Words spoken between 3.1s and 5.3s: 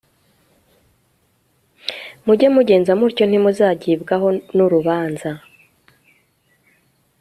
ntimuzagibwaho nurubanza